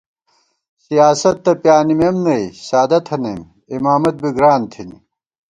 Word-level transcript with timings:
سیاست 0.85 1.37
تہ 1.43 1.51
پیانِمېم 1.61 2.15
نئ، 2.25 2.43
سادہ 2.67 2.99
تھنَئیم، 3.05 3.41
امامت 3.75 4.15
بی 4.21 4.29
گران 4.37 4.61
تھِنی 4.71 4.97